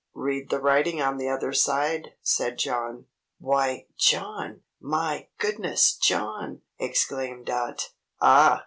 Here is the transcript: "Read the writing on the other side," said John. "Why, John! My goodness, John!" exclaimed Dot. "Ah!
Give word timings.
"Read 0.15 0.49
the 0.49 0.59
writing 0.59 0.99
on 0.99 1.17
the 1.17 1.29
other 1.29 1.53
side," 1.53 2.13
said 2.23 2.57
John. 2.57 3.05
"Why, 3.37 3.85
John! 3.99 4.61
My 4.79 5.27
goodness, 5.37 5.95
John!" 5.95 6.63
exclaimed 6.79 7.45
Dot. 7.45 7.89
"Ah! 8.19 8.59